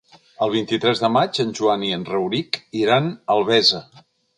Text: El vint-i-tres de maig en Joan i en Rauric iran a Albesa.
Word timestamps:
El 0.45 0.53
vint-i-tres 0.53 1.01
de 1.03 1.11
maig 1.17 1.41
en 1.45 1.53
Joan 1.61 1.85
i 1.91 1.95
en 2.01 2.09
Rauric 2.11 2.61
iran 2.85 3.15
a 3.15 3.17
Albesa. 3.41 3.89